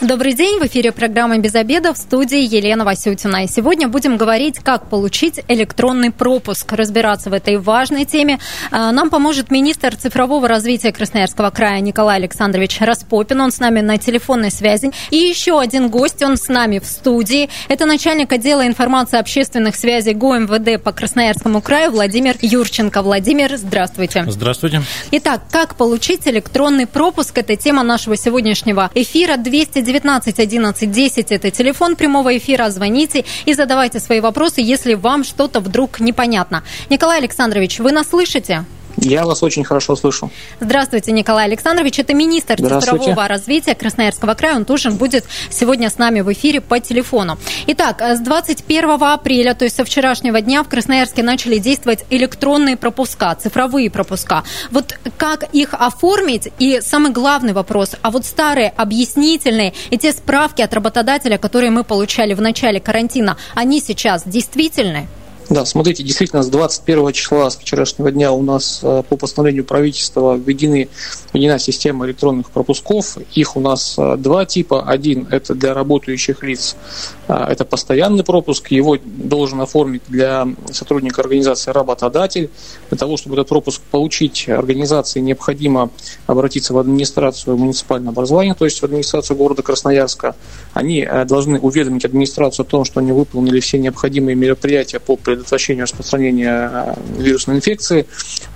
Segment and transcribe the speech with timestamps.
[0.00, 3.44] Добрый день, в эфире программа «Без обеда» в студии Елена Васютина.
[3.44, 6.72] И сегодня будем говорить, как получить электронный пропуск.
[6.72, 8.38] Разбираться в этой важной теме
[8.70, 13.42] а, нам поможет министр цифрового развития Красноярского края Николай Александрович Распопин.
[13.42, 14.90] Он с нами на телефонной связи.
[15.10, 17.50] И еще один гость, он с нами в студии.
[17.68, 23.02] Это начальник отдела информации общественных связей ГУМВД по Красноярскому краю Владимир Юрченко.
[23.02, 24.24] Владимир, здравствуйте.
[24.26, 24.80] Здравствуйте.
[25.10, 27.36] Итак, как получить электронный пропуск?
[27.36, 29.36] Это тема нашего сегодняшнего эфира.
[29.36, 32.70] 200 19 11 10 это телефон прямого эфира.
[32.70, 36.62] Звоните и задавайте свои вопросы, если вам что-то вдруг непонятно.
[36.90, 38.64] Николай Александрович, вы нас слышите?
[39.00, 40.30] Я вас очень хорошо слышу.
[40.60, 41.98] Здравствуйте, Николай Александрович.
[41.98, 44.56] Это министр цифрового развития Красноярского края.
[44.56, 47.38] Он тоже будет сегодня с нами в эфире по телефону.
[47.66, 53.34] Итак, с 21 апреля, то есть со вчерашнего дня, в Красноярске начали действовать электронные пропуска,
[53.34, 54.44] цифровые пропуска.
[54.70, 56.48] Вот как их оформить?
[56.58, 61.84] И самый главный вопрос, а вот старые объяснительные и те справки от работодателя, которые мы
[61.84, 65.08] получали в начале карантина, они сейчас действительны?
[65.50, 70.36] Да, смотрите, действительно, с 21 числа, с вчерашнего дня у нас э, по постановлению правительства
[70.36, 70.88] введены,
[71.32, 73.18] введена система электронных пропусков.
[73.34, 74.84] Их у нас э, два типа.
[74.84, 76.76] Один– это для работающих лиц,
[77.26, 78.70] э, это постоянный пропуск.
[78.70, 82.48] Его должен оформить для сотрудника организации работодатель.
[82.88, 85.90] Для того, чтобы этот пропуск получить, организации необходимо
[86.28, 90.36] обратиться в администрацию муниципального образования, то есть в администрацию города Красноярска.
[90.74, 95.84] Они должны уведомить администрацию о том, что они выполнили все необходимые мероприятия по предотвращению предотвращению
[95.84, 98.06] распространения э, вирусной инфекции.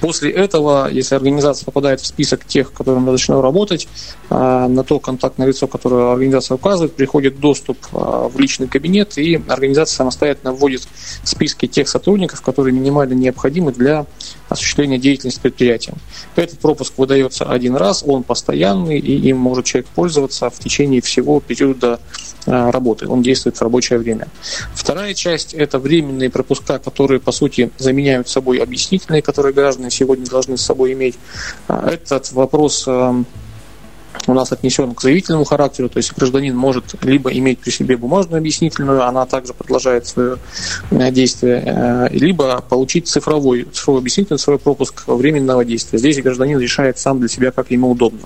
[0.00, 3.88] После этого, если организация попадает в список тех, которым разрешено работать,
[4.30, 4.34] э,
[4.68, 9.96] на то контактное лицо, которое организация указывает, приходит доступ э, в личный кабинет, и организация
[9.96, 10.86] самостоятельно вводит
[11.22, 14.06] списки тех сотрудников, которые минимально необходимы для
[14.48, 15.94] осуществления деятельности предприятия.
[16.36, 21.41] Этот пропуск выдается один раз, он постоянный, и им может человек пользоваться в течение всего
[21.41, 21.98] периода
[22.47, 23.09] работы.
[23.09, 24.28] Он действует в рабочее время.
[24.75, 30.26] Вторая часть– это временные пропуска места, которые, по сути, заменяют собой объяснительные, которые граждане сегодня
[30.26, 31.16] должны с собой иметь.
[31.68, 33.26] А, этот вопрос эм,
[34.26, 38.38] у нас отнесен к заявительному характеру, то есть гражданин может либо иметь при себе бумажную
[38.38, 40.38] объяснительную, она также продолжает свое
[40.91, 45.98] э, действие, э, либо получить цифровой, цифровой объяснительный, свой пропуск временного действия.
[45.98, 48.20] Здесь гражданин решает сам для себя, как ему удобно.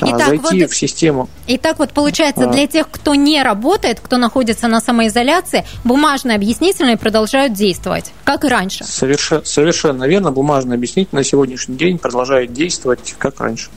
[0.00, 1.28] А, Итак, Зайти вот, в систему.
[1.46, 2.52] Итак, вот получается, а.
[2.52, 8.48] для тех, кто не работает, кто находится на самоизоляции, бумажные объяснительные продолжают действовать, как и
[8.48, 8.84] раньше.
[8.84, 13.70] Совершенно, совершенно верно, бумажные объяснительные на сегодняшний день продолжают действовать, как раньше.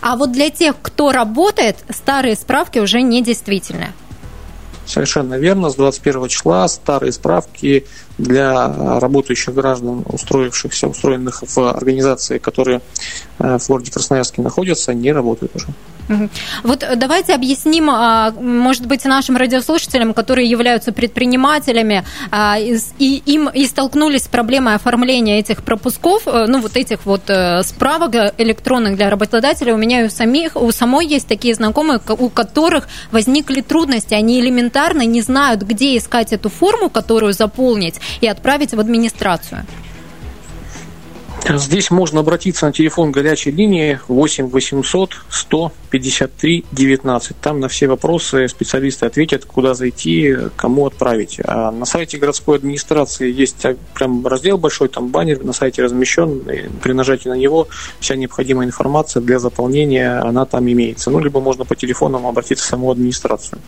[0.00, 3.92] А вот для тех, кто работает, старые справки уже не действительны.
[4.86, 5.68] Совершенно верно.
[5.68, 7.86] С 21 числа старые справки
[8.18, 12.80] для работающих граждан, устроившихся, устроенных в организации, которые
[13.38, 15.66] э, в городе Красноярске находятся, не работают уже.
[16.62, 23.66] Вот давайте объясним, а, может быть, нашим радиослушателям, которые являются предпринимателями, а, и им и
[23.66, 29.10] столкнулись с проблемой оформления этих пропусков, э, ну, вот этих вот э, справок электронных для
[29.10, 29.74] работодателя.
[29.74, 34.14] У меня и у самих, у самой есть такие знакомые, у которых возникли трудности.
[34.14, 39.66] Они элементарно не знают, где искать эту форму, которую заполнить, и отправить в администрацию.
[41.48, 47.36] Здесь можно обратиться на телефон горячей линии 8 800 153 19.
[47.40, 51.38] Там на все вопросы специалисты ответят, куда зайти, кому отправить.
[51.44, 53.64] А на сайте городской администрации есть
[53.94, 56.42] прям раздел большой, там баннер на сайте размещен.
[56.82, 57.68] При нажатии на него
[58.00, 61.10] вся необходимая информация для заполнения, она там имеется.
[61.10, 63.60] Ну, либо можно по телефону обратиться в саму администрацию.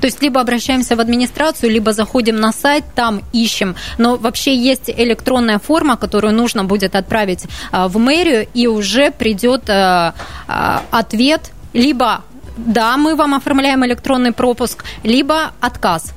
[0.00, 3.74] То есть либо обращаемся в администрацию, либо заходим на сайт, там ищем.
[3.98, 9.68] Но вообще есть электронная форма, которую нужно будет отправить а, в мэрию, и уже придет
[9.68, 10.14] а,
[10.46, 12.22] а, ответ либо
[12.56, 16.12] да, мы вам оформляем электронный пропуск, либо отказ.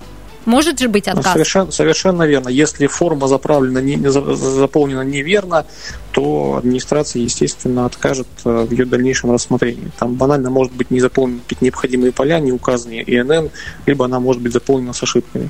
[0.46, 1.34] Может же быть отказ?
[1.34, 2.49] Совершенно, совершенно верно.
[2.49, 5.66] Если форма заправлена, не, заполнена неверно,
[6.11, 9.91] то администрация, естественно, откажет э, в ее дальнейшем рассмотрении.
[9.99, 13.49] Там банально может быть не заполнены необходимые поля, не указаны ИНН,
[13.85, 15.49] либо она может быть заполнена с ошибками.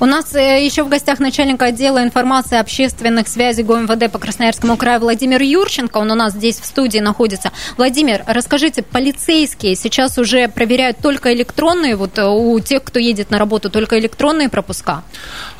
[0.00, 5.00] У нас э, еще в гостях начальник отдела информации общественных связей ГУМВД по Красноярскому краю
[5.00, 5.98] Владимир Юрченко.
[5.98, 7.52] Он у нас здесь в студии находится.
[7.76, 13.38] Владимир, расскажите, полицейские сейчас уже проверяют только электронные, вот э, у тех, кто едет на
[13.38, 15.02] работу, только электронные пропуска?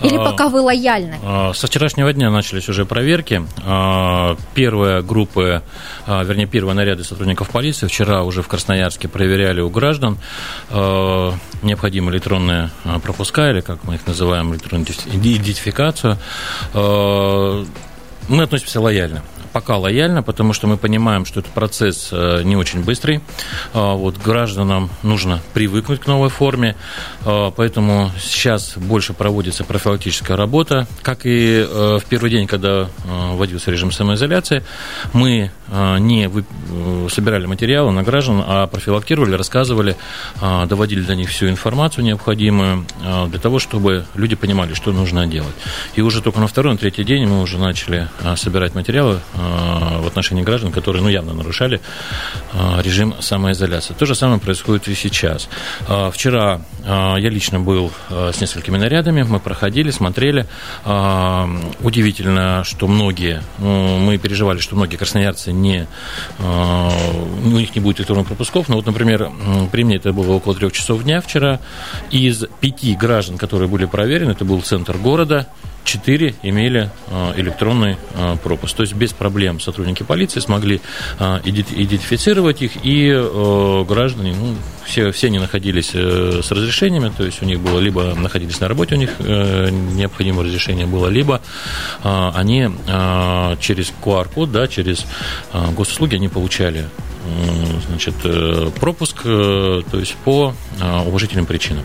[0.02, 1.18] Или а, пока вы лояльны?
[1.22, 3.42] А, со вчерашнего дня начались уже проверки.
[3.64, 5.62] А, первая группа,
[6.06, 10.18] вернее, первые наряды сотрудников полиции вчера уже в Красноярске проверяли у граждан
[11.62, 12.70] необходимые электронные
[13.02, 16.16] пропуска, или как мы мы их называем электронную идентификацию,
[16.72, 19.22] мы относимся лояльно
[19.52, 23.20] пока лояльно, потому что мы понимаем, что этот процесс э, не очень быстрый.
[23.74, 26.76] А, вот гражданам нужно привыкнуть к новой форме,
[27.24, 30.86] а, поэтому сейчас больше проводится профилактическая работа.
[31.02, 34.64] Как и э, в первый день, когда э, вводился режим самоизоляции,
[35.12, 35.50] мы
[36.00, 36.30] не
[37.08, 39.96] собирали материалы на граждан, а профилактировали, рассказывали,
[40.66, 42.86] доводили до них всю информацию необходимую
[43.28, 45.54] для того, чтобы люди понимали, что нужно делать.
[45.94, 50.42] И уже только на второй, на третий день мы уже начали собирать материалы в отношении
[50.42, 51.80] граждан, которые ну, явно нарушали
[52.52, 53.94] э, режим самоизоляции.
[53.94, 55.48] То же самое происходит и сейчас.
[55.88, 60.46] Э, вчера я лично был с несколькими нарядами, мы проходили, смотрели.
[61.80, 65.86] Удивительно, что многие, ну, мы переживали, что многие красноярцы не,
[66.40, 69.30] у них не будет электронных пропусков, но вот, например,
[69.70, 71.60] при мне это было около трех часов дня вчера,
[72.10, 75.46] из пяти граждан, которые были проверены, это был центр города,
[75.84, 78.76] четыре имели а, электронный а, пропуск.
[78.76, 80.80] То есть без проблем сотрудники полиции смогли
[81.18, 83.12] а, идентифицировать их, и
[83.88, 88.14] граждане, ну, все, все они находились э, с разрешениями, то есть у них было либо
[88.14, 91.40] находились на работе, у них э, необходимое разрешение было, либо
[92.02, 92.68] они
[93.60, 95.06] через QR-код, да, через
[95.52, 96.88] госуслуги они получали
[97.88, 101.84] значит, э, пропуск, э, то есть по э, уважительным причинам.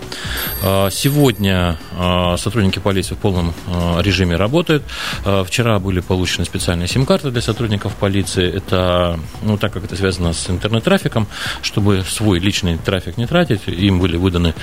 [0.92, 1.78] Сегодня
[2.38, 3.54] сотрудники полиции в полном
[4.00, 4.84] режиме работают.
[5.46, 8.52] Вчера были получены специальные сим-карты для сотрудников полиции.
[8.52, 11.28] Это, ну, так как это связано с интернет-трафиком,
[11.62, 14.54] чтобы свой личный трафик не тратить, им были выданы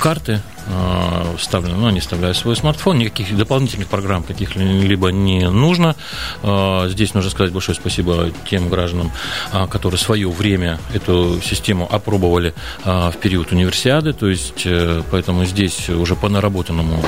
[0.00, 5.94] карты Э, вставлены, ну, они вставляют свой смартфон, никаких дополнительных программ каких-либо не нужно.
[6.42, 9.12] Э, здесь нужно сказать большое спасибо тем гражданам,
[9.52, 14.66] э, которые свое время эту систему опробовали в период универсиады, то есть
[15.10, 17.02] поэтому здесь уже по наработанному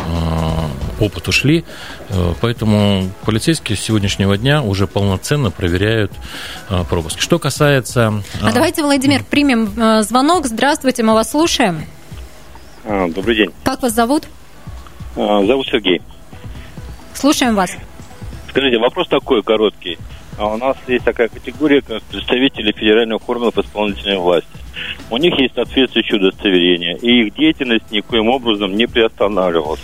[1.00, 1.64] опыту шли,
[2.40, 6.12] поэтому полицейские с сегодняшнего дня уже полноценно проверяют
[6.88, 7.20] пропуск.
[7.20, 8.22] Что касается...
[8.40, 10.46] А давайте, Владимир, примем звонок.
[10.46, 11.86] Здравствуйте, мы вас слушаем.
[12.88, 13.50] А, добрый день.
[13.64, 14.28] Как вас зовут?
[15.16, 16.00] А, зовут Сергей.
[17.14, 17.76] Слушаем вас.
[18.48, 19.98] Скажите, вопрос такой короткий.
[20.38, 24.48] А у нас есть такая категория, как представители федеральных органов исполнительной власти.
[25.10, 29.80] У них есть соответствующее удостоверение, и их деятельность никоим образом не приостанавливалась.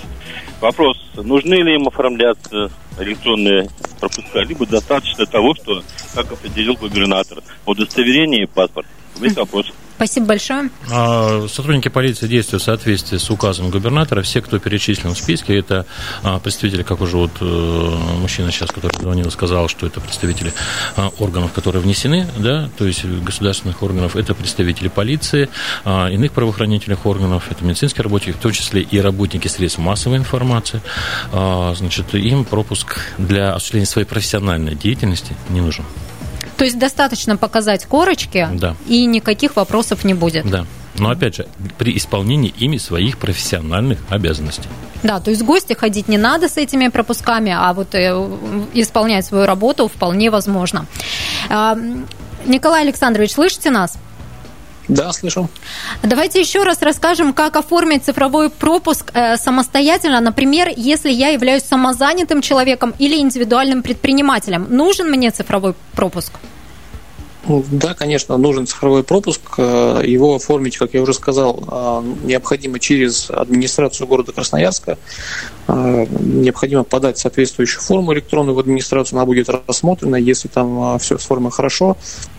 [0.60, 2.70] Вопрос, нужны ли им оформляться
[3.00, 3.68] электронные
[3.98, 5.82] пропуска, либо достаточно того, что,
[6.14, 8.86] как определил губернатор, удостоверение и паспорт.
[9.18, 9.72] Весь вопрос.
[10.02, 10.68] Спасибо большое.
[10.90, 14.22] А, сотрудники полиции действуют в соответствии с указом губернатора.
[14.22, 15.86] Все, кто перечислен в списке, это
[16.24, 17.44] а, представители, как уже вот э,
[18.18, 20.52] мужчина сейчас, который звонил, сказал, что это представители
[20.96, 25.48] а, органов, которые внесены, да, то есть государственных органов, это представители полиции,
[25.84, 30.82] иных правоохранительных органов, это медицинские работники, в том числе и работники средств массовой информации.
[31.30, 35.84] Значит, им пропуск для осуществления своей профессиональной деятельности не нужен.
[36.62, 38.76] То есть достаточно показать корочки, да.
[38.86, 40.48] и никаких вопросов не будет.
[40.48, 40.64] Да.
[40.96, 44.68] Но опять же, при исполнении ими своих профессиональных обязанностей.
[45.02, 48.12] Да, то есть в гости ходить не надо с этими пропусками, а вот э,
[48.74, 50.86] исполнять свою работу вполне возможно.
[51.50, 51.76] А,
[52.46, 53.98] Николай Александрович, слышите нас?
[54.92, 55.48] Да, слышу.
[56.02, 60.20] Давайте еще раз расскажем, как оформить цифровой пропуск э, самостоятельно.
[60.20, 66.32] Например, если я являюсь самозанятым человеком или индивидуальным предпринимателем, нужен мне цифровой пропуск?
[67.44, 69.40] Ну, да, конечно, нужен цифровой пропуск.
[69.58, 74.96] Э, его оформить, как я уже сказал, э, необходимо через администрацию города Красноярска.
[75.66, 80.16] Э, необходимо подать соответствующую форму электронную в администрацию, она будет рассмотрена.
[80.16, 81.96] Если там все с формой хорошо,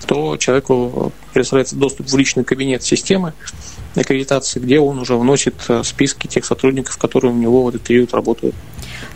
[0.08, 3.34] то человеку предоставляется доступ в личный кабинет системы
[3.96, 8.56] аккредитации, где он уже вносит списки тех сотрудников, которые у него в этот период работают.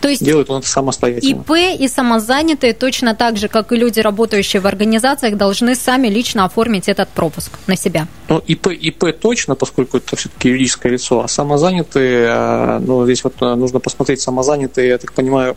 [0.02, 1.42] То есть делает он это самостоятельно.
[1.42, 6.46] ИП и самозанятые точно так же, как и люди, работающие в организациях, должны сами лично
[6.46, 8.08] оформить этот пропуск на себя.
[8.30, 13.36] Ну, ИП, ИП точно, поскольку это все-таки юридическое лицо, а самозанятые, э, ну, здесь вот
[13.42, 15.56] э, нужно посмотреть самозанятые, я так понимаю,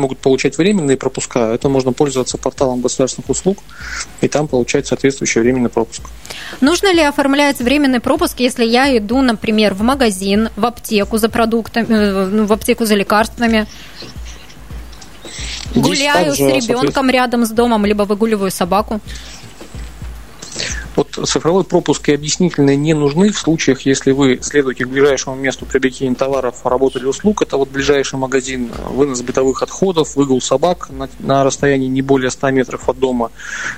[0.00, 3.58] могут получать временные пропуска, это можно пользоваться порталом государственных услуг,
[4.20, 6.02] и там получать соответствующий временный пропуск.
[6.60, 11.86] Нужно ли оформлять временный пропуск, если я иду, например, в магазин, в аптеку за продуктами,
[11.88, 13.66] э, ну, в аптеку за лекарствами?
[15.74, 19.00] Здесь Гуляю также, с ребенком рядом с домом, либо выгуливаю собаку?
[20.94, 25.64] Вот цифровой пропуск и объяснительные не нужны в случаях, если вы следуете к ближайшему месту
[25.64, 27.40] приобретения товаров, работы или услуг.
[27.40, 32.50] Это вот ближайший магазин, вынос бытовых отходов, выгул собак на, на расстоянии не более 100
[32.50, 33.30] метров от дома.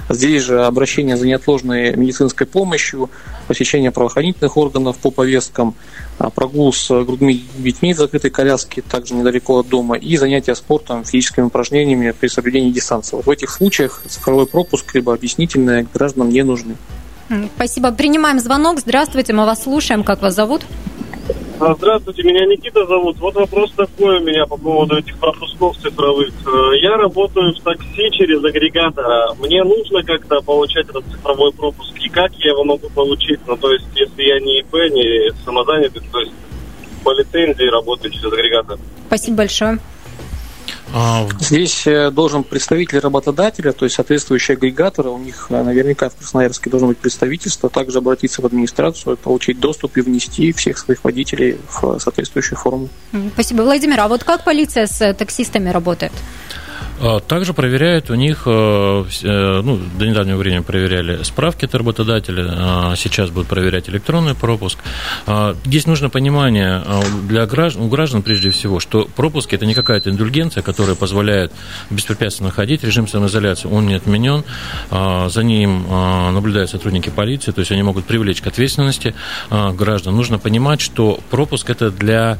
[0.09, 3.11] Здесь же обращение за неотложной медицинской помощью,
[3.47, 5.77] посещение правоохранительных органов по повесткам,
[6.19, 11.05] а, прогул с грудными детьми в закрытой коляске, также недалеко от дома, и занятия спортом,
[11.05, 13.15] физическими упражнениями при соблюдении дистанции.
[13.15, 16.75] Вот в этих случаях цифровой пропуск либо объяснительное гражданам не нужны.
[17.57, 17.93] Спасибо.
[17.93, 18.81] Принимаем звонок.
[18.81, 20.05] Здравствуйте, мы вас слушаем.
[20.05, 20.63] Как вас зовут?
[21.61, 23.17] А, здравствуйте, меня Никита зовут.
[23.19, 26.29] Вот вопрос такой у меня по поводу этих пропусков цифровых.
[26.47, 29.35] Э, я работаю в такси через агрегатора.
[29.39, 31.97] Мне нужно как-то получать этот цифровой пропуск.
[32.01, 33.41] И как я его могу получить?
[33.47, 36.33] Ну, то есть, если я не ИП, не самозанятый, то есть
[37.05, 38.79] по лицензии работаю через агрегатор.
[39.07, 39.79] Спасибо большое.
[40.97, 46.15] А, Здесь э, должен представитель работодателя, то есть соответствующий агрегатор, у них э, наверняка в
[46.15, 51.59] Красноярске должно быть представительство, также обратиться в администрацию, получить доступ и внести всех своих водителей
[51.69, 52.89] в соответствующую форму.
[53.33, 53.99] Спасибо, Владимир.
[53.99, 56.13] А вот как полиция с э, таксистами работает?
[57.01, 62.47] А, также проверяют у них, э, э, ну, до недавнего времени проверяли справки от работодателя,
[62.57, 64.79] а сейчас будут проверять электронный пропуск.
[65.27, 66.83] А, здесь нужно понимание
[67.29, 71.53] для граждан, у граждан прежде всего, что пропуск это не какая-то индульгенция, которая позволяет
[71.91, 74.45] беспрепятственно ходить, режим самоизоляции, он не отменен,
[74.91, 79.15] за ним наблюдают сотрудники полиции, то есть они могут привлечь к ответственности
[79.51, 80.17] граждан.
[80.17, 82.39] Нужно понимать, что пропуск это для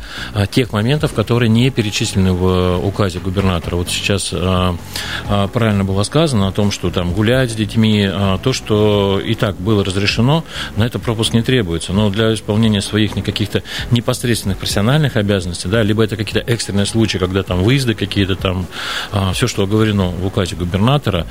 [0.51, 3.77] тех моментов, которые не перечислены в указе губернатора.
[3.77, 4.33] Вот сейчас
[5.53, 9.57] правильно было сказано о том, что там гулять с детьми, а, то, что и так
[9.57, 10.45] было разрешено,
[10.77, 11.93] на это пропуск не требуется.
[11.93, 17.43] Но для исполнения своих каких-то непосредственных профессиональных обязанностей, да, либо это какие-то экстренные случаи, когда
[17.43, 18.67] там выезды какие-то там,
[19.33, 21.27] все, что оговорено в указе губернатора,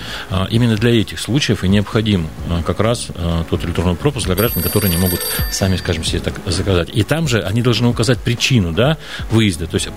[0.50, 2.28] именно для этих случаев и необходим
[2.66, 3.08] как раз
[3.50, 5.20] тот электронный пропуск для граждан, которые не могут
[5.52, 6.90] сами, скажем себе, так заказать.
[6.94, 8.98] И там же они должны указать причину да,
[9.32, 9.90] выезда, то есть,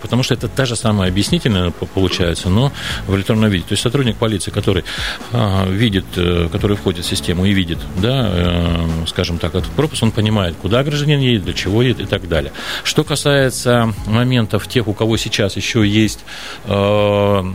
[0.00, 2.72] потому что это та же самая объяснительная получается, делается, но
[3.06, 3.64] в электронном виде.
[3.64, 4.84] То есть сотрудник полиции, который
[5.32, 10.02] а, видит, э, который входит в систему и видит, да, э, скажем так, этот пропуск,
[10.02, 12.52] он понимает, куда гражданин едет, для чего едет и так далее.
[12.84, 16.20] Что касается моментов тех, у кого сейчас еще есть
[16.64, 17.52] э,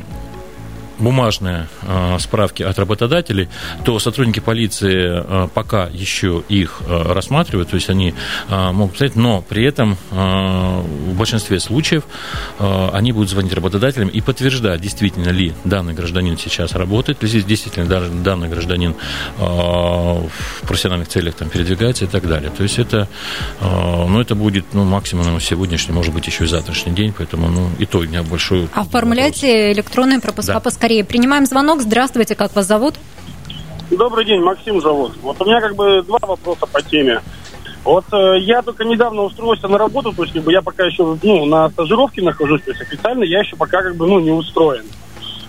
[1.00, 3.50] бумажные э, справки от работодателей,
[3.84, 8.14] то сотрудники полиции э, пока еще их э, рассматривают, то есть они
[8.50, 12.04] могут писать, но при этом в большинстве случаев
[12.60, 17.86] они будут звонить работодателям и подтверждать, действительно ли данный гражданин сейчас работает, ли здесь действительно
[17.88, 18.96] даже данный гражданин
[19.38, 20.30] в
[20.68, 22.52] профессиональных целях там, передвигается и так далее.
[22.56, 23.08] То есть это,
[23.62, 27.86] ну, это будет ну, максимум сегодняшний, может быть, еще и завтрашний день, поэтому ну, и
[27.86, 29.78] то у меня большой Оформляйте вопрос.
[29.78, 30.60] электронные пропуска да.
[30.60, 31.82] поскорее Скорее, принимаем звонок.
[31.82, 32.94] Здравствуйте, как вас зовут?
[33.90, 35.14] Добрый день, Максим зовут.
[35.24, 37.20] Вот у меня как бы два вопроса по теме.
[37.84, 41.18] Вот э, я только недавно устроился на работу, то есть как бы я пока еще
[41.24, 44.86] ну, на стажировке нахожусь, то есть официально я еще пока как бы ну, не устроен.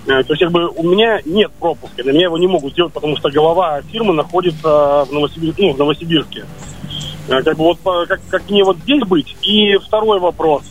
[0.06, 2.94] Э, то есть как бы у меня нет пропуска, для меня его не могут сделать,
[2.94, 5.52] потому что голова фирмы находится в, Новосибир...
[5.58, 6.46] ну, в Новосибирске.
[7.28, 9.36] Э, как бы вот как, как мне вот здесь быть?
[9.42, 10.62] И второй вопрос.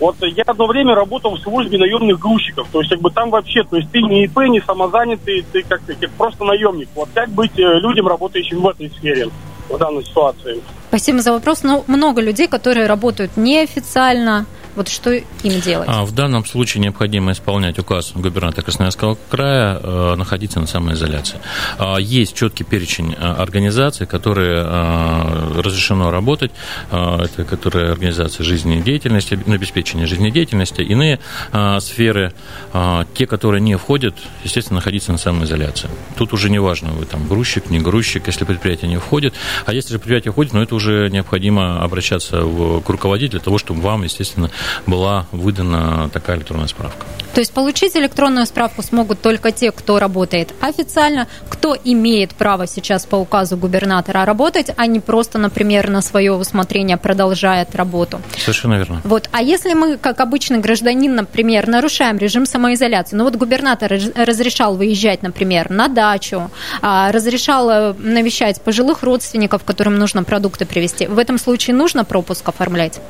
[0.00, 2.68] Вот я одно время работал в службе наемных грузчиков.
[2.72, 5.82] То есть, как бы там вообще, то есть ты не ИП, не самозанятый, ты как
[5.82, 6.88] ты просто наемник.
[6.94, 9.28] Вот как быть э, людям, работающим в этой сфере
[9.68, 10.60] в данной ситуации?
[10.88, 11.62] Спасибо за вопрос.
[11.62, 14.46] Но ну, много людей, которые работают неофициально,
[14.76, 15.88] вот что им делать?
[15.90, 21.38] А, в данном случае необходимо исполнять указ губернатора Красноярского края, э, находиться на самоизоляции.
[21.78, 26.50] А, есть четкий перечень э, организаций, которые э, разрешено работать.
[26.90, 30.82] А, это которые организации жизнедеятельности, обеспечения жизнедеятельности.
[30.82, 31.20] Иные
[31.52, 32.32] а, сферы,
[32.72, 35.88] а, те, которые не входят, естественно, находиться на самоизоляции.
[36.16, 39.34] Тут уже не важно, вы там грузчик, не грузчик, если предприятие не входит.
[39.66, 43.40] А если же предприятие входит, но ну, это уже необходимо обращаться в, к руководителю для
[43.40, 44.50] того, чтобы вам, естественно,
[44.86, 47.04] была выдана такая электронная справка.
[47.34, 53.06] То есть получить электронную справку смогут только те, кто работает официально, кто имеет право сейчас
[53.06, 58.20] по указу губернатора работать, а не просто, например, на свое усмотрение продолжает работу.
[58.38, 59.00] Совершенно верно.
[59.02, 59.28] Вот.
[59.32, 65.22] А если мы, как обычный гражданин, например, нарушаем режим самоизоляции, ну вот губернатор разрешал выезжать,
[65.24, 66.52] например, на дачу,
[66.82, 72.48] а, разрешал э, навещать пожилых родственников, которым нужно продукты привезти, в этом случае нужно пропуск
[72.48, 73.00] оформлять?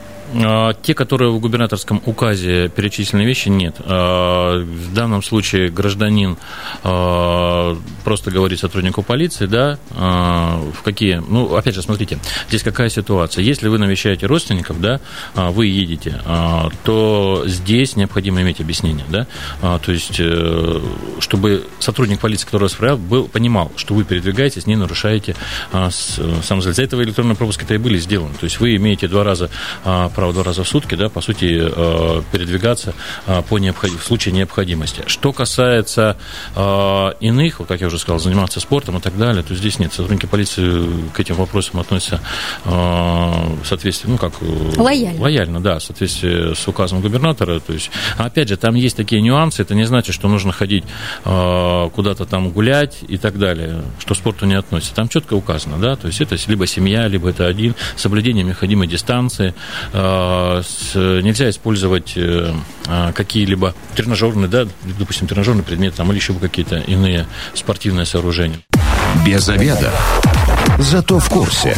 [0.42, 3.76] А, те, которые губернаторском указе перечисленные вещи нет.
[3.80, 6.38] А, в данном случае гражданин
[6.82, 11.22] а, просто говорит сотруднику полиции, да, а, в какие...
[11.28, 13.44] Ну, опять же, смотрите, здесь какая ситуация.
[13.44, 15.00] Если вы навещаете родственников, да,
[15.34, 16.20] вы едете,
[16.84, 19.26] то здесь необходимо иметь объяснение, да,
[19.60, 20.80] то есть, э,
[21.18, 25.36] чтобы сотрудник полиции, который вас проверял, был, понимал, что вы передвигаетесь, не нарушаете
[25.70, 28.34] сам За этого электронные пропуски-то и были сделаны.
[28.34, 29.50] То есть вы имеете два раза,
[29.82, 32.94] право два раза в сутки, да, по сути, э, передвигаться
[33.48, 33.90] по необход...
[33.90, 35.02] в случае необходимости.
[35.06, 36.16] Что касается
[37.20, 39.92] иных, как я уже сказал, заниматься спортом и так далее, то здесь нет.
[39.92, 42.20] Сотрудники полиции к этим вопросам относятся
[42.64, 44.34] в соответствии, ну, как...
[44.76, 45.20] Лояльно.
[45.20, 47.60] Лояльно, да, в соответствии с указом губернатора.
[47.60, 50.84] То есть, опять же, там есть такие нюансы, это не значит, что нужно ходить
[51.22, 54.94] куда-то там гулять и так далее, что спорту не относится.
[54.94, 59.54] Там четко указано, да, то есть это либо семья, либо это один, соблюдение необходимой дистанции,
[61.24, 62.52] нельзя использовать э,
[63.14, 64.66] какие-либо тренажерные, да,
[64.98, 68.60] допустим, тренажерный предмет там, или еще какие-то иные спортивные сооружения.
[69.26, 69.92] Без обеда.
[70.78, 71.76] Зато в курсе.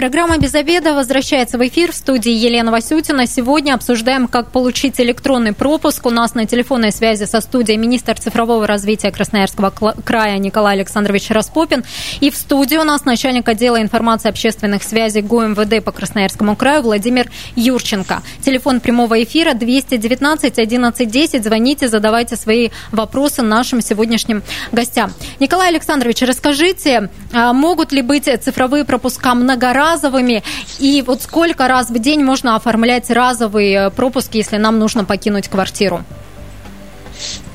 [0.00, 3.26] Программа «Без обеда» возвращается в эфир в студии Елена Васютина.
[3.26, 6.06] Сегодня обсуждаем, как получить электронный пропуск.
[6.06, 9.68] У нас на телефонной связи со студией министр цифрового развития Красноярского
[10.02, 11.84] края Николай Александрович Распопин.
[12.20, 17.30] И в студии у нас начальник отдела информации общественных связей ГУМВД по Красноярскому краю Владимир
[17.54, 18.22] Юрченко.
[18.40, 21.44] Телефон прямого эфира 219 11 10.
[21.44, 24.42] Звоните, задавайте свои вопросы нашим сегодняшним
[24.72, 25.12] гостям.
[25.40, 29.89] Николай Александрович, расскажите, а могут ли быть цифровые пропуска многоразовые?
[29.92, 30.42] Разовыми?
[30.78, 35.48] И вот сколько раз в день можно оформлять разовый э, пропуск, если нам нужно покинуть
[35.48, 36.04] квартиру?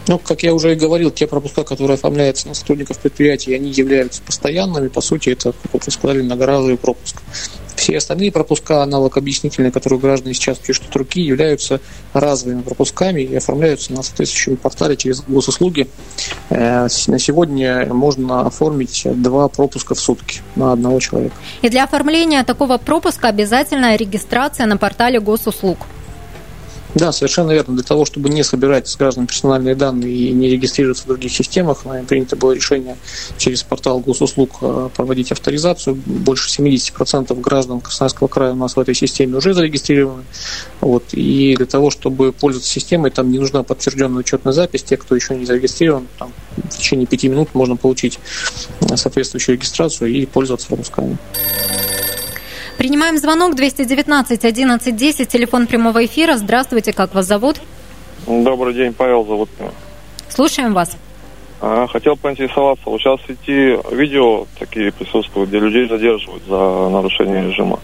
[0.07, 4.21] Ну, как я уже и говорил, те пропуска, которые оформляются на сотрудников предприятий, они являются
[4.21, 4.87] постоянными.
[4.87, 7.21] По сути, это, как вы сказали, многоразовый пропуск.
[7.75, 11.81] Все остальные пропуска, аналог объяснительные, которые граждане сейчас пишут от руки, являются
[12.13, 15.87] разовыми пропусками и оформляются на соответствующем портале через госуслуги.
[16.49, 21.35] Э, на сегодня можно оформить два пропуска в сутки на одного человека.
[21.61, 25.77] И для оформления такого пропуска обязательно регистрация на портале госуслуг.
[26.95, 27.75] Да, совершенно верно.
[27.75, 31.83] Для того, чтобы не собирать с граждан персональные данные и не регистрироваться в других системах,
[31.83, 32.95] нами принято было решение
[33.37, 35.95] через портал госуслуг э, проводить авторизацию.
[36.05, 40.23] Больше 70% граждан Красноярского края у нас в этой системе уже зарегистрированы.
[40.79, 41.03] Вот.
[41.11, 44.83] И для того, чтобы пользоваться системой, там не нужна подтвержденная учетная запись.
[44.83, 48.19] Те, кто еще не зарегистрирован, там, в течение пяти минут можно получить
[48.79, 51.17] э, соответствующую регистрацию и пользоваться пропусками.
[52.85, 56.37] Принимаем звонок 219 11 10, телефон прямого эфира.
[56.37, 57.59] Здравствуйте, как вас зовут?
[58.27, 59.71] Добрый день, Павел зовут меня.
[60.29, 60.95] Слушаем вас.
[61.61, 67.79] А, хотел поинтересоваться, вот сейчас сети видео такие присутствуют, где людей задерживают за нарушение режима.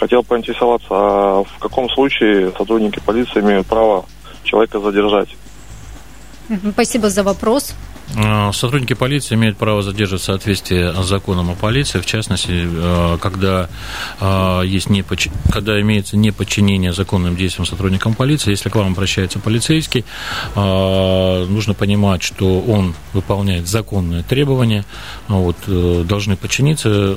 [0.00, 4.04] Хотел поинтересоваться, а в каком случае сотрудники полиции имеют право
[4.42, 5.28] человека задержать?
[6.72, 7.72] Спасибо за вопрос.
[8.16, 13.18] Э, сотрудники полиции имеют право задерживать в соответствии с законом о полиции, в частности, э,
[13.20, 13.68] когда,
[14.20, 15.04] э, есть не,
[15.50, 18.50] когда имеется неподчинение законным действиям сотрудникам полиции.
[18.50, 20.04] Если к вам обращается полицейский,
[20.54, 24.84] нужно понимать, что он выполняет законные требования,
[25.28, 27.16] вот, должны подчиниться,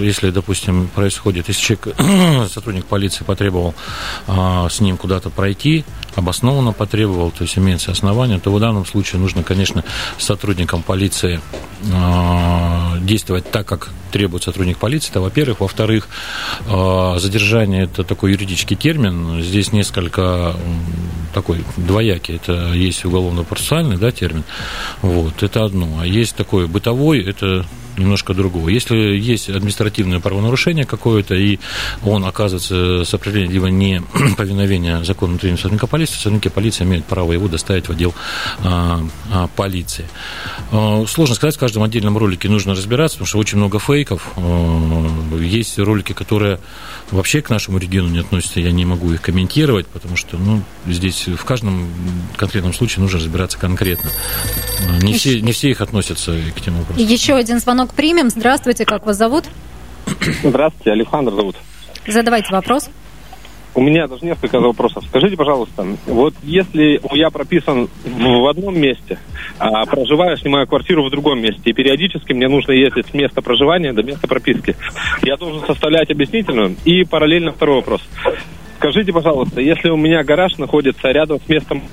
[0.00, 3.74] если, допустим, происходит, если человек, сотрудник полиции потребовал
[4.26, 5.84] с ним куда-то пройти,
[6.16, 9.84] обоснованно потребовал, то есть имеется основание, то в данном случае нужно, конечно,
[10.18, 11.40] сотрудникам полиции
[11.92, 15.60] а, действовать так, как требует сотрудник полиции, это во-первых.
[15.60, 16.08] Во-вторых,
[16.66, 20.54] а, задержание– это такой юридический термин, здесь несколько
[21.34, 24.44] такой двоякий, это есть уголовно-процессуальный да, термин,
[25.02, 25.98] вот, это одно.
[26.00, 27.66] А есть такой бытовой, это
[27.98, 28.68] немножко другого.
[28.68, 31.58] Если есть административное правонарушение какое-то, и
[32.04, 34.02] он оказывается сопротивлением либо не
[34.36, 38.14] повиновение законным требованиям сотрудника полиции, сотрудники полиции имеют право его доставить в отдел
[38.62, 40.06] а, а, полиции.
[40.72, 44.32] А, сложно сказать, в каждом отдельном ролике нужно разбираться, потому что очень много фейков.
[44.36, 46.58] А, есть ролики, которые
[47.10, 51.23] вообще к нашему региону не относятся, я не могу их комментировать, потому что ну, здесь
[51.26, 51.88] в каждом
[52.36, 54.10] конкретном случае нужно разбираться конкретно.
[55.02, 57.04] Не все, не все их относятся к тем вопросам.
[57.04, 58.30] Еще один звонок примем.
[58.30, 59.44] Здравствуйте, как вас зовут?
[60.42, 61.56] Здравствуйте, Александр зовут.
[62.06, 62.90] Задавайте вопрос.
[63.76, 65.04] У меня даже несколько вопросов.
[65.08, 69.18] Скажите, пожалуйста, вот если я прописан в одном месте,
[69.58, 73.92] а проживаю, снимаю квартиру в другом месте, и периодически мне нужно ездить с места проживания
[73.92, 74.76] до места прописки,
[75.22, 76.76] я должен составлять объяснительную?
[76.84, 78.00] И параллельно второй вопрос.
[78.84, 81.84] Скажите, пожалуйста, если у меня гараж находится рядом с местом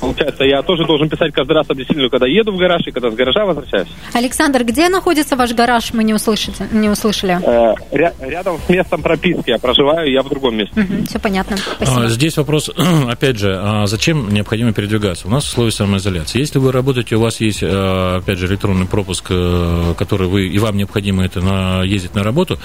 [0.00, 3.14] Получается, я тоже должен писать каждый раз объяснительную, когда еду в гараж и когда с
[3.14, 3.88] гаража возвращаюсь.
[4.12, 5.92] Александр, где находится ваш гараж?
[5.92, 7.38] Мы не, услышите, не услышали.
[7.42, 10.80] Э, ря- рядом с местом прописки я проживаю, я в другом месте.
[10.80, 11.56] Мгм, все понятно.
[11.56, 12.04] Спасибо.
[12.04, 12.70] А, Здесь вопрос,
[13.08, 15.26] опять же, а зачем необходимо передвигаться?
[15.28, 16.38] У нас условия самоизоляции.
[16.38, 20.58] Если вы работаете, у вас есть, э, опять же, электронный пропуск, э, который вы, и
[20.58, 22.58] вам необходимо это на, ездить на работу,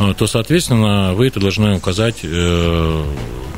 [0.00, 2.24] э, то, соответственно, вы это должны указать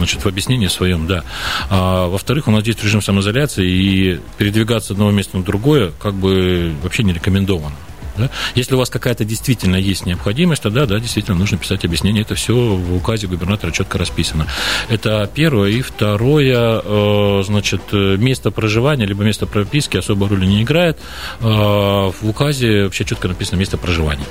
[0.00, 1.24] значит, в объяснении своем, да.
[1.68, 6.14] А, во-вторых, у нас есть режим самоизоляции, и передвигаться с одного места на другое как
[6.14, 7.76] бы вообще не рекомендовано.
[8.16, 8.28] Да?
[8.54, 12.22] Если у вас какая-то действительно есть необходимость, тогда, да, действительно нужно писать объяснение.
[12.22, 14.46] Это все в указе губернатора четко расписано.
[14.88, 15.70] Это первое.
[15.70, 20.98] И второе, э, значит, место проживания, либо место прописки особо роли не играет.
[21.40, 24.26] Э, В указе вообще четко написано место проживания.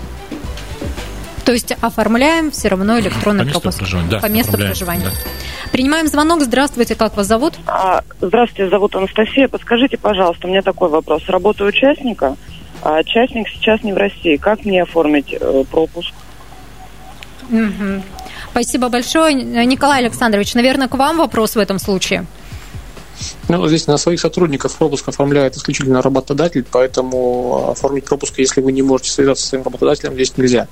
[1.45, 3.79] То есть оформляем все равно электронный По месту пропуск.
[3.79, 5.05] проживания, да, По месту проживания.
[5.05, 5.11] да.
[5.71, 6.41] Принимаем звонок.
[6.41, 7.55] Здравствуйте, как вас зовут?
[7.65, 9.47] А, Здравствуйте, зовут Анастасия.
[9.47, 11.23] Подскажите, пожалуйста, у меня такой вопрос.
[11.27, 12.35] Работаю участника,
[12.83, 14.37] а частник сейчас не в России.
[14.37, 16.11] Как мне оформить э, пропуск?
[18.51, 19.33] Спасибо большое.
[19.33, 22.25] Николай Александрович, наверное, к вам вопрос в этом случае.
[23.47, 28.81] Ну, здесь на своих сотрудников пропуск оформляет исключительно работодатель, поэтому оформить пропуск, если вы не
[28.81, 30.67] можете связаться со своим работодателем, здесь нельзя.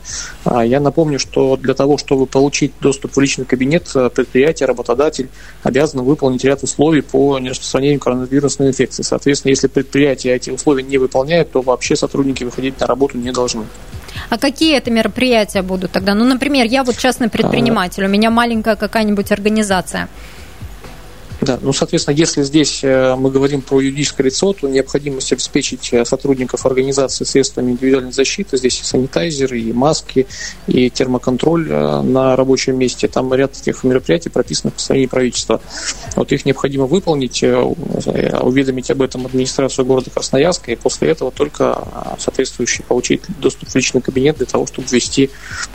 [0.45, 5.29] А Я напомню, что для того, чтобы получить доступ в личный кабинет, э, предприятие, работодатель
[5.63, 9.03] обязан выполнить ряд условий по нераспространению коронавирусной инфекции.
[9.03, 13.65] Соответственно, если предприятие эти условия не выполняет, то вообще сотрудники выходить на работу не должны.
[14.29, 16.13] А какие это мероприятия будут тогда?
[16.13, 20.09] Ну, например, я вот частный предприниматель, у меня маленькая какая-нибудь организация.
[21.39, 26.03] Да, ну, соответственно, если здесь э, мы говорим про юридическое лицо, то необходимость обеспечить э,
[26.03, 30.25] сотрудников организации средствами индивидуальной защиты, здесь и санитайзеры, и маски,
[30.65, 35.61] и термоконтроль э, на рабочем месте, там ряд этих мероприятий прописано в постановлении правительства.
[36.15, 42.83] Вот их необходимо выполнить, уведомить об этом администрацию города Красноярска, и после этого только соответствующий
[42.83, 45.29] получить доступ в личный кабинет для того, чтобы ввести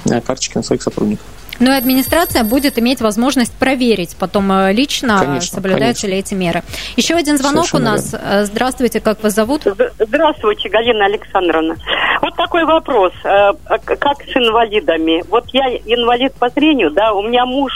[0.04, 1.26] карточки на своих сотрудников.
[1.62, 6.62] Ну и администрация будет иметь возможность проверить потом э, лично, Конечно, соблюдаются ли эти меры.
[6.96, 8.14] Еще один звонок Совершенно у нас.
[8.14, 9.62] Э, Здравствуйте, как вас зовут?
[9.96, 11.76] Здравствуйте, Галина Александровна.
[12.20, 13.12] Вот такой вопрос.
[13.22, 15.22] Э, Как с инвалидами?
[15.28, 17.72] Вот я инвалид по зрению, да, у меня муж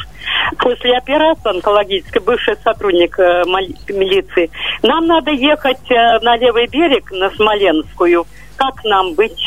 [0.58, 4.50] после операции онкологической, бывший сотрудник э, милиции.
[4.82, 8.26] Нам надо ехать э, на левый берег, на Смоленскую.
[8.56, 9.46] Как нам быть?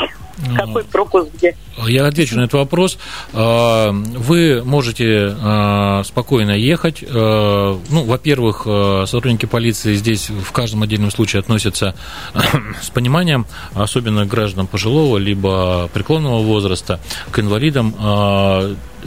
[0.56, 1.56] Какой пропуск где?
[1.88, 2.98] Я отвечу на этот вопрос.
[3.34, 7.04] А, Вы можете а, спокойно ехать.
[7.08, 8.68] А, Ну, во-первых,
[9.08, 11.96] сотрудники полиции здесь в каждом отдельном случае относятся
[12.82, 17.00] с пониманием, особенно к гражданам пожилого либо преклонного возраста,
[17.32, 17.96] к инвалидам.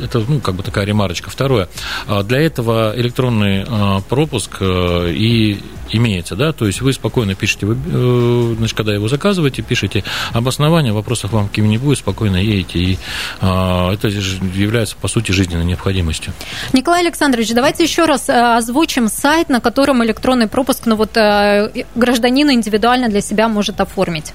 [0.01, 1.31] Это, ну, как бы такая ремарочка.
[1.31, 1.69] Второе.
[2.07, 5.61] а, Для этого электронный а, пропуск а, и
[5.93, 10.93] имеется, да, то есть вы спокойно пишете, вы, э, значит, когда его заказываете, пишете обоснование,
[10.93, 12.99] вопросов вам каким не будет, спокойно едете, и
[13.41, 16.33] а, это является, по сути, жизненной необходимостью.
[16.73, 21.85] Николай Александрович, давайте еще раз э, озвучим сайт, на котором электронный пропуск, ну вот э,
[21.95, 24.33] гражданин индивидуально для себя может оформить.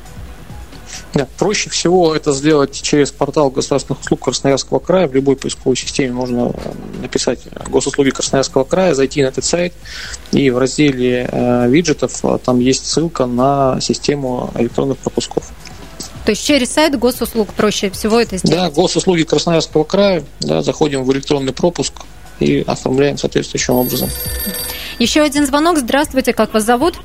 [1.18, 5.08] Да, проще всего это сделать через портал государственных услуг Красноярского края.
[5.08, 9.74] В любой поисковой системе можно э, написать госуслуги Красноярского края, зайти на этот сайт,
[10.32, 15.52] и в разделе э, виджетов э, там есть ссылка на систему электронных пропусков.
[16.24, 18.74] То есть через сайт госуслуг проще всего это Да, сделать.
[18.76, 21.94] госуслуги Красноярского края, да, заходим в электронный пропуск
[22.40, 24.10] и оформляем соответствующим образом.
[25.00, 25.80] Еще один звонок.
[25.80, 27.00] Здравствуйте, как вас зовут?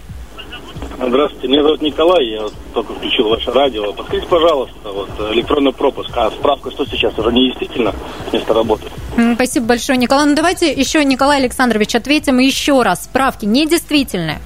[1.05, 3.93] Здравствуйте, меня зовут Николай, я вот только включил ваше радио.
[3.93, 7.93] Подскажите, пожалуйста, вот электронный пропуск, а справка что сейчас уже не действительно
[8.33, 8.85] место работы?
[9.35, 10.27] Спасибо большое, Николай.
[10.27, 13.05] Ну давайте еще, Николай Александрович, ответим еще раз.
[13.05, 14.39] Справки недействительны.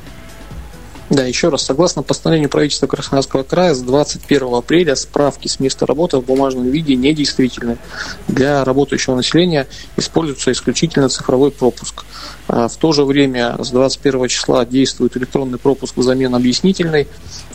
[1.08, 6.16] Да, еще раз, согласно постановлению правительства Красноярского края, с 21 апреля справки с места работы
[6.16, 7.78] в бумажном виде недействительны.
[8.26, 12.04] Для работающего населения используется исключительно цифровой пропуск.
[12.48, 17.06] А В то же время с 21 числа действует электронный пропуск взамен объяснительной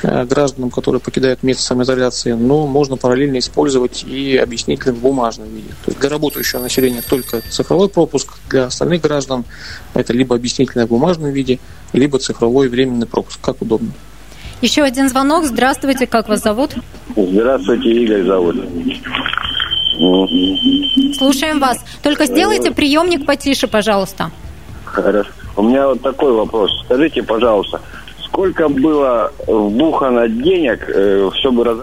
[0.01, 5.69] э, гражданам, которые покидают место самоизоляции, но можно параллельно использовать и объяснительный в бумажном виде.
[5.83, 9.43] То есть для работающего населения только цифровой пропуск, для остальных граждан
[9.93, 11.59] это либо объяснительное в бумажном виде,
[11.93, 13.89] либо цифровой временный пропуск, как удобно.
[14.61, 15.45] Еще один звонок.
[15.45, 16.75] Здравствуйте, как вас зовут?
[17.15, 18.55] Здравствуйте, Игорь зовут.
[21.17, 21.83] Слушаем вас.
[22.01, 24.31] Только сделайте приемник потише, пожалуйста.
[24.85, 25.29] Хорошо.
[25.55, 26.71] У меня вот такой вопрос.
[26.85, 27.81] Скажите, пожалуйста,
[28.25, 31.77] сколько было вбухано денег, э, чтобы раз...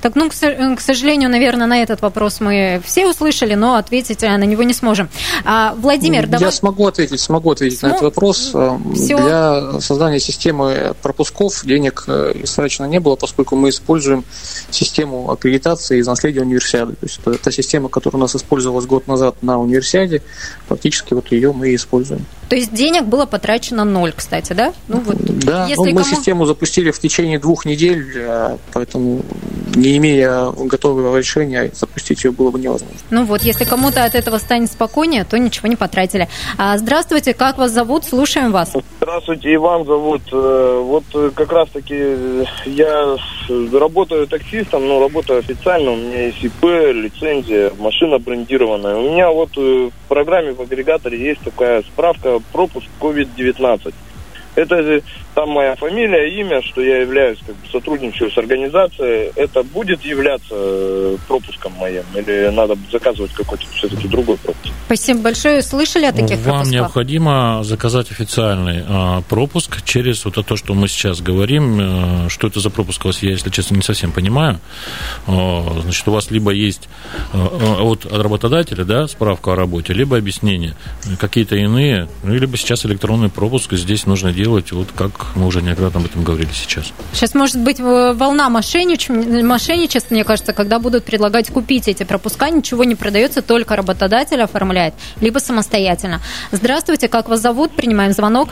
[0.00, 4.62] Так, ну, к сожалению, наверное, на этот вопрос мы все услышали, но ответить на него
[4.62, 5.08] не сможем.
[5.44, 6.52] А, Владимир, Я давай...
[6.52, 7.88] смогу ответить, смогу ответить См...
[7.88, 8.54] на этот вопрос.
[8.94, 9.16] Все.
[9.16, 14.24] Для создания системы пропусков денег достаточно не было, поскольку мы используем
[14.70, 16.94] систему аккредитации из наследия универсиады.
[16.94, 20.22] То есть это та система, которая у нас использовалась год назад на универсиаде,
[20.68, 22.24] фактически вот ее мы и используем.
[22.48, 24.72] То есть денег было потрачено ноль, кстати, да?
[24.88, 26.16] Ну, вот, да, если ну, мы кому...
[26.16, 29.22] систему запустили в течение двух недель, э, поэтому
[29.74, 32.96] не имея готового решения, запустить ее было бы невозможно.
[33.10, 36.28] Ну вот, если кому-то от этого станет спокойнее, то ничего не потратили.
[36.56, 38.04] А, здравствуйте, как вас зовут?
[38.04, 38.72] Слушаем вас.
[39.00, 40.22] Здравствуйте, Иван зовут.
[40.32, 41.94] Э, вот э, как раз-таки
[42.66, 43.16] я
[43.72, 48.96] работаю таксистом, но работаю официально, у меня есть ИП, лицензия, машина брендированная.
[48.96, 53.94] У меня вот в программе в агрегаторе есть такая справка пропуск COVID-19.
[54.58, 55.02] Это
[55.36, 59.30] там моя фамилия, имя, что я являюсь, как бы, сотрудничаю с организацией.
[59.36, 62.02] Это будет являться э, пропуском моим?
[62.16, 64.74] Или надо заказывать какой-то все-таки другой пропуск?
[64.86, 65.62] Спасибо большое.
[65.62, 66.72] Слышали о таких Вам пропусках?
[66.72, 71.78] необходимо заказать официальный а, пропуск через вот то, что мы сейчас говорим.
[71.80, 74.58] А, что это за пропуск у вас, я, если честно, не совсем понимаю.
[75.28, 76.88] А, значит, у вас либо есть
[77.32, 80.74] а, от работодателя, да, справка о работе, либо объяснение.
[81.20, 86.00] Какие-то иные, ну, либо сейчас электронный пропуск здесь нужно делать вот как мы уже неоднократно
[86.00, 86.92] об этом говорили сейчас.
[87.12, 92.84] Сейчас может быть волна мошенничеств, мошенничеств, мне кажется, когда будут предлагать купить эти пропуска, ничего
[92.84, 96.20] не продается, только работодатель оформляет, либо самостоятельно.
[96.52, 97.72] Здравствуйте, как вас зовут?
[97.72, 98.48] Принимаем звонок.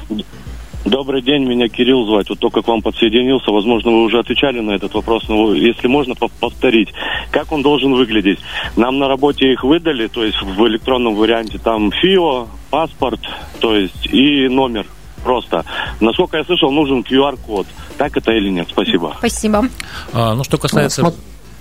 [0.85, 2.29] Добрый день, меня Кирилл звать.
[2.29, 3.51] Вот только к вам подсоединился.
[3.51, 6.91] Возможно, вы уже отвечали на этот вопрос, но если можно повторить,
[7.33, 8.39] как он должен выглядеть?
[8.77, 13.21] Нам на работе их выдали, то есть в электронном варианте там ФИО, паспорт,
[13.59, 14.87] то есть и номер
[15.27, 15.65] просто.
[16.01, 17.67] Насколько я слышал, нужен QR-код.
[17.99, 18.69] Так это или нет?
[18.71, 19.15] Спасибо.
[19.19, 19.69] Спасибо.
[20.12, 21.12] А, ну, что касается...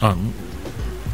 [0.02, 0.16] А,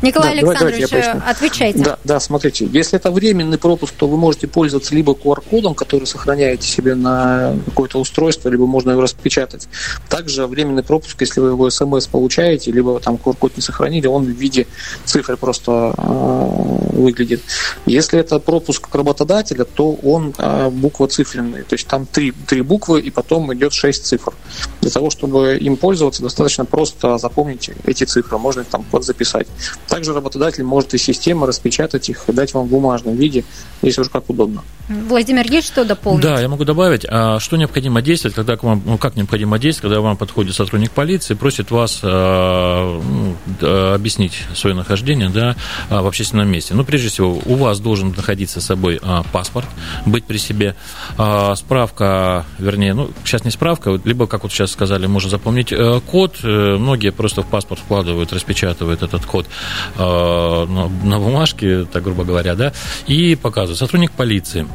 [0.02, 1.80] Николай да, Александрович, давайте отвечайте.
[1.84, 6.68] Да, да, смотрите, если это временный пропуск, то вы можете пользоваться либо QR-кодом, который сохраняете
[6.68, 9.68] себе на какое-то устройство, либо можно его распечатать.
[10.10, 14.30] Также временный пропуск, если вы его смс получаете, либо там QR-код не сохранили, он в
[14.30, 14.66] виде
[15.06, 17.42] цифры просто э, выглядит.
[17.86, 23.12] Если это пропуск работодателя, то он э, буква-цифренный, то есть там три, три буквы и
[23.12, 24.34] потом идет шесть цифр.
[24.82, 29.48] Для того, чтобы им пользоваться, достаточно просто запомнить эти цифры, можно их там подзаписать.
[29.92, 33.44] Также работодатель может из системы распечатать их и дать вам в бумажном виде,
[33.82, 34.64] если уже как удобно.
[34.88, 36.24] Владимир, есть что дополнить?
[36.24, 37.06] Да, я могу добавить.
[37.08, 40.92] А что необходимо действовать, когда к вам, ну, как необходимо действовать, когда вам подходит сотрудник
[40.92, 45.58] полиции, просит вас а, ну, объяснить свое нахождение да,
[45.90, 46.74] а, в общественном месте.
[46.74, 49.68] Ну, прежде всего, у вас должен находиться с собой а, паспорт,
[50.06, 50.76] быть при себе,
[51.18, 56.00] а, справка, вернее, ну, сейчас не справка, либо, как вот сейчас сказали, можно запомнить э,
[56.10, 56.38] код.
[56.44, 62.56] Э, многие просто в паспорт вкладывают, распечатывают этот код э, на бумажке, так грубо говоря,
[62.56, 62.74] да,
[63.08, 63.80] и показывают.
[63.80, 64.68] Сотрудник полиции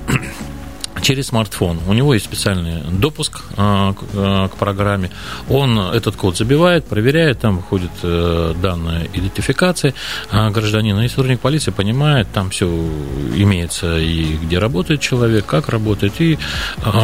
[1.06, 1.78] через смартфон.
[1.86, 5.12] У него есть специальный допуск а, а, к программе.
[5.48, 9.94] Он этот код забивает, проверяет, там выходит э, данные идентификации
[10.32, 11.02] а, гражданина.
[11.02, 16.20] И сотрудник полиции понимает, там все имеется и где работает человек, как работает.
[16.20, 16.38] И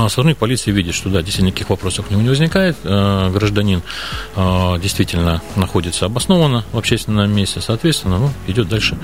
[0.09, 2.77] сотрудник полиции видит, что да, действительно никаких вопросов у него не возникает.
[2.83, 3.83] Гражданин
[4.83, 8.97] действительно находится обоснованно в общественном месте, соответственно, ну, идет дальше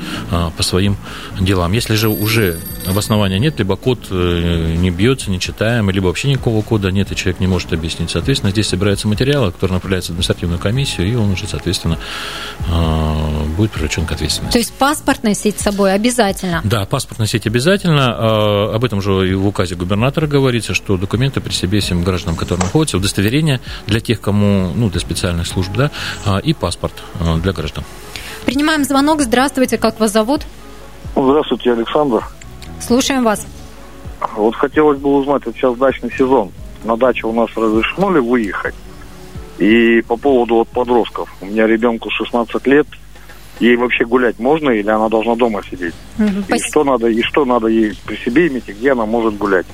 [0.57, 0.97] по своим
[1.39, 1.73] делам.
[1.73, 6.63] Если же уже обоснования нет, либо код э, не бьется, не читаем, либо вообще никакого
[6.63, 8.11] кода нет, и человек не может объяснить.
[8.11, 11.99] Соответственно, здесь собираются материалы, которые направляются в административную комиссию, и он уже, соответственно,
[12.71, 14.53] а, будет привлечен к ответственности.
[14.53, 16.63] То есть паспорт носить с собой обязательно?
[16.65, 18.15] Да, паспорт носить обязательно.
[18.17, 22.37] А, об этом же и в указе губернатора говорится, что документы при себе всем гражданам,
[22.37, 25.91] которые находятся, удостоверение для тех, кому, ну, для специальных служб, да,
[26.25, 26.95] а, и паспорт
[27.43, 27.85] для граждан.
[28.47, 29.21] Принимаем звонок.
[29.21, 30.43] Здравствуйте, как вас зовут?
[31.15, 32.25] Здравствуйте, Александр.
[32.81, 33.47] Слушаем вас.
[34.37, 36.51] Вот хотелось бы узнать, вот сейчас дачный сезон.
[36.85, 38.75] На дачу у нас разрешено ли выехать?
[39.59, 41.35] И по поводу вот подростков.
[41.41, 42.87] У меня ребенку 16 лет.
[43.61, 45.95] Ей вообще гулять можно или она должна дома сидеть?
[46.19, 49.37] Угу, и, что надо, и что надо ей при себе иметь, и где она может
[49.37, 49.67] гулять?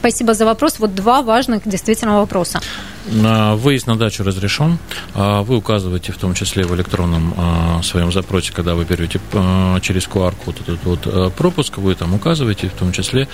[0.00, 0.78] Спасибо за вопрос.
[0.78, 2.60] Вот два важных действительно вопроса.
[3.06, 4.78] Выезд на дачу разрешен.
[5.14, 9.80] А вы указываете в том числе в электронном а, своем запросе, когда вы берете а,
[9.80, 13.28] через QR-код этот вот пропуск, вы там указываете в том числе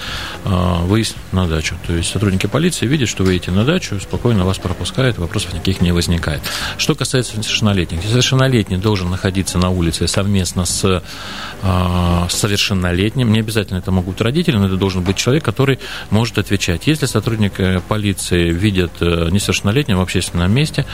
[0.44, 1.74] выезд на дачу.
[1.86, 5.80] То есть сотрудники полиции видят, что вы едете на дачу, спокойно вас пропускают, вопросов никаких
[5.80, 6.42] не возникает.
[6.78, 8.02] Что касается несовершеннолетних.
[8.02, 11.02] Совершеннолетний должен находиться на улице совместно с
[12.28, 13.32] совершеннолетним.
[13.32, 15.78] Не обязательно это могут родители, но это должен быть человек, который
[16.10, 16.86] может отвечать.
[16.86, 20.84] Если сотрудник э, полиции видит э, несовершеннолетнего несовершеннолетним в общественном месте.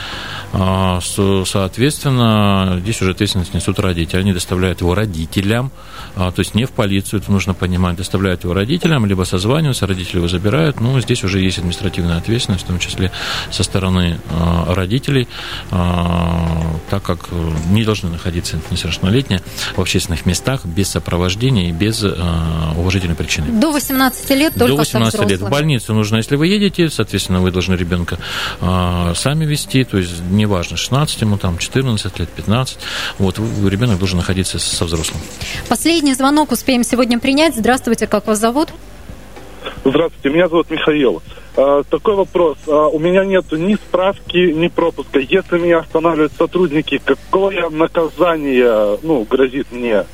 [0.53, 4.19] А, соответственно, здесь уже ответственность несут родители.
[4.19, 5.71] Они доставляют его родителям,
[6.15, 10.17] а, то есть не в полицию, это нужно понимать, доставляют его родителям, либо созваниваются, родители
[10.17, 10.79] его забирают.
[10.79, 13.11] Ну, здесь уже есть административная ответственность, в том числе
[13.51, 15.27] со стороны а, родителей,
[15.69, 17.29] так как
[17.69, 19.41] не должны находиться несовершеннолетние
[19.75, 23.59] в общественных местах без сопровождения и без уважительной причины.
[23.59, 25.41] До 18 лет только До 18 лет.
[25.41, 28.19] В больницу нужно, если вы едете, соответственно, вы должны ребенка
[28.59, 32.77] сами вести, то есть неважно, 16 ему, там, 14 лет, 15,
[33.19, 35.21] вот, ребенок должен находиться со взрослым.
[35.69, 37.55] Последний звонок успеем сегодня принять.
[37.55, 38.69] Здравствуйте, как вас зовут?
[39.85, 41.21] Здравствуйте, меня зовут Михаил.
[41.55, 42.57] А, такой вопрос.
[42.67, 45.19] А, у меня нет ни справки, ни пропуска.
[45.19, 50.05] Если меня останавливают сотрудники, какое наказание ну, грозит мне?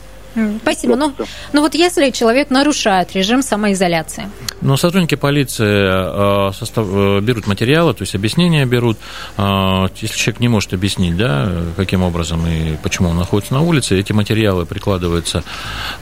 [0.61, 0.95] Спасибо.
[0.95, 1.13] Ну,
[1.53, 4.29] ну вот если человек нарушает режим самоизоляции.
[4.61, 8.97] Но сотрудники полиции э, состав, э, берут материалы, то есть объяснения берут.
[9.37, 13.97] Э, если человек не может объяснить, да, каким образом и почему он находится на улице,
[13.99, 15.43] эти материалы прикладываются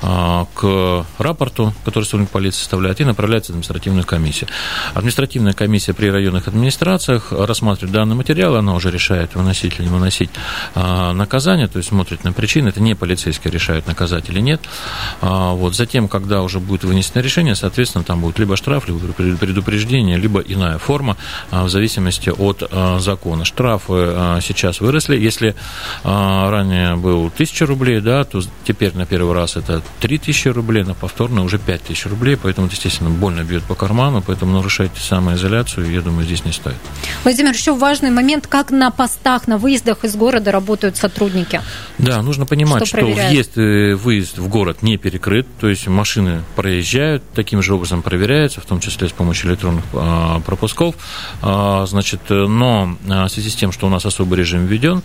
[0.02, 4.50] к рапорту, который сотрудник полиции составляет, и направляются в административную комиссию.
[4.94, 10.30] Административная комиссия при районных администрациях рассматривает данный материал, она уже решает, выносить или не выносить
[10.76, 12.70] наказание, то есть смотрит на причины.
[12.70, 14.62] Это не полицейские решают наказать или нет.
[15.22, 15.76] Вот.
[15.76, 20.78] Затем, когда уже будет вынесено решение, соответственно, там будет либо штраф, либо предупреждение, либо иная
[20.78, 21.18] форма,
[21.52, 23.46] а, в зависимости от а, закона.
[23.46, 25.18] Штрафы а, сейчас выросли.
[25.18, 25.56] Если
[26.04, 31.44] ранее был 1000 рублей, да, то теперь на первый раз это 3000 рублей, на повторно
[31.44, 36.46] уже 5000 рублей, поэтому, естественно, больно бьет по карману, поэтому нарушать самоизоляцию, я думаю, здесь
[36.46, 36.78] не стоит.
[37.24, 41.62] Владимир, еще важный момент, как на постах, на выездах из города работают сотрудники?
[41.98, 46.44] Да, нужно понимать, что, что въезд и выезд в город не перекрыт, то есть машины
[46.56, 50.96] проезжают, таким же образом проверяют, проверяется, в том числе с помощью электронных а, пропусков.
[51.42, 55.02] А, значит, но а, в связи с тем, что у нас особый режим введен,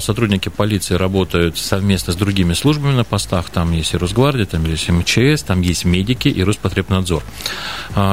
[0.00, 3.50] сотрудники полиции работают совместно с другими службами на постах.
[3.50, 7.22] Там есть и Росгвардия, там есть МЧС, там есть медики и Роспотребнадзор.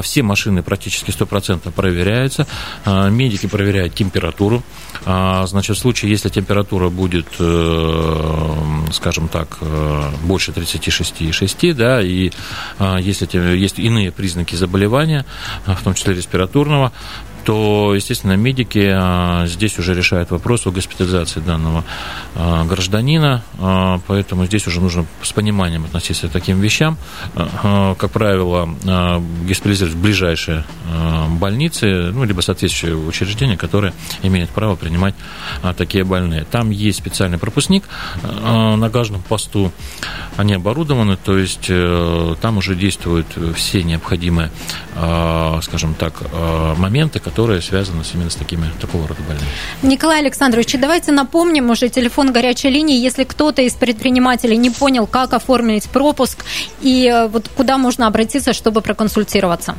[0.02, 2.48] Все машины практически 100% проверяются.
[2.86, 4.64] Медики проверяют температуру.
[5.04, 8.56] Значит, в случае, если температура будет, э,
[8.92, 12.32] скажем так, э, больше 36,6, да, и
[13.00, 15.26] если есть иные признаки признаки заболевания,
[15.66, 16.92] в том числе респираторного,
[17.48, 21.86] то, естественно, медики а, здесь уже решают вопрос о госпитализации данного
[22.36, 26.98] а, гражданина, а, поэтому здесь уже нужно с пониманием относиться к таким вещам.
[27.34, 28.68] Как правило,
[29.48, 30.66] госпитализировать в ближайшие
[31.40, 35.16] больницы, ну, либо соответствующие учреждения, которые имеют право принимать
[35.78, 36.44] такие больные.
[36.44, 37.84] Там есть специальный пропускник
[38.24, 39.72] на каждом посту,
[40.36, 44.52] они оборудованы, то есть э, там уже действуют все необходимые,
[45.62, 46.22] скажем так,
[46.78, 49.48] моменты, которые которые связаны именно с такими, такого рода больными.
[49.84, 55.34] Николай Александрович, давайте напомним уже телефон горячей линии, если кто-то из предпринимателей не понял, как
[55.34, 56.44] оформить пропуск
[56.82, 59.76] и э, вот куда можно обратиться, чтобы проконсультироваться.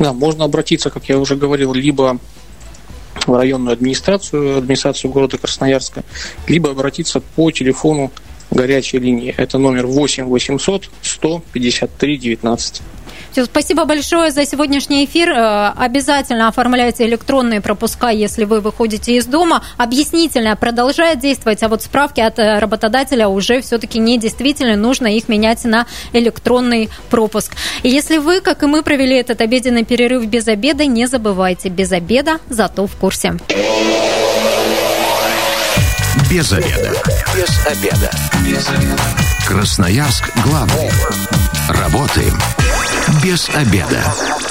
[0.00, 2.18] Да, можно обратиться, как я уже говорил, либо
[3.24, 6.02] в районную администрацию, администрацию города Красноярска,
[6.48, 8.10] либо обратиться по телефону
[8.50, 9.32] горячей линии.
[9.36, 12.82] Это номер 8 800 153 19.
[13.36, 15.28] Все, спасибо большое за сегодняшний эфир.
[15.28, 19.62] Э, обязательно оформляйте электронные пропуска, если вы выходите из дома.
[19.76, 24.74] Объяснительное продолжает действовать, а вот справки от э, работодателя уже все-таки не действительны.
[24.76, 27.54] Нужно их менять на электронный пропуск.
[27.82, 31.92] И если вы, как и мы, провели этот обеденный перерыв без обеда, не забывайте, без
[31.92, 33.34] обеда, зато в курсе.
[36.30, 36.90] Без обеда.
[37.36, 38.10] Без обеда.
[38.46, 39.02] Без обеда.
[39.46, 40.90] Красноярск главный.
[41.68, 42.32] Работаем
[43.22, 44.45] без обеда.